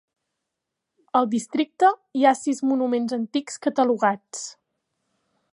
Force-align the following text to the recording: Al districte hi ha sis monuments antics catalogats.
Al 1.19 1.27
districte 1.33 1.91
hi 2.21 2.27
ha 2.27 2.33
sis 2.41 2.63
monuments 2.71 3.17
antics 3.21 3.63
catalogats. 3.67 4.45